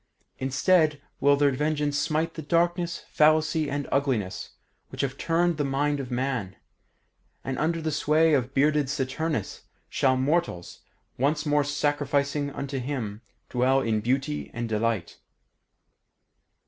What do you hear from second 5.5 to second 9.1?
the mind of man; and under the sway of bearded